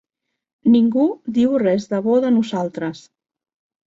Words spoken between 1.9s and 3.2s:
de bo de nosaltres.